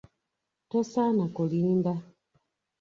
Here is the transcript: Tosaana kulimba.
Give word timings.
Tosaana 0.69 1.25
kulimba. 1.35 1.91